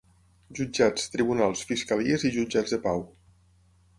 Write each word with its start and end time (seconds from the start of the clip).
Jutjats, 0.59 1.05
tribunals, 1.15 1.61
fiscalies 1.73 2.27
i 2.29 2.33
jutjats 2.39 2.75
de 2.77 2.83
pau. 2.87 3.07